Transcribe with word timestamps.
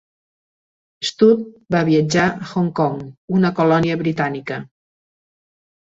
Stout 1.09 1.43
va 1.75 1.83
viatjar 1.91 2.25
a 2.31 2.49
Hong 2.53 2.73
Kong, 2.81 2.99
una 3.41 3.55
colònia 3.61 4.03
britànica. 4.05 4.59